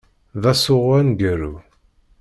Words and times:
D 0.41 0.43
asuɣu 0.51 0.89
aneggaru. 0.99 1.53